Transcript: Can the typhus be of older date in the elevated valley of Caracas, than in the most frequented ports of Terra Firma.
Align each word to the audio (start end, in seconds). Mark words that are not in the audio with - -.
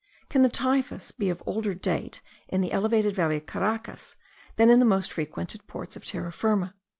Can 0.29 0.41
the 0.41 0.49
typhus 0.49 1.11
be 1.11 1.29
of 1.29 1.43
older 1.45 1.75
date 1.75 2.21
in 2.47 2.61
the 2.61 2.71
elevated 2.71 3.13
valley 3.13 3.37
of 3.37 3.45
Caracas, 3.45 4.15
than 4.55 4.71
in 4.71 4.79
the 4.79 4.83
most 4.83 5.11
frequented 5.13 5.67
ports 5.67 5.95
of 5.95 6.03
Terra 6.05 6.31
Firma. 6.31 6.73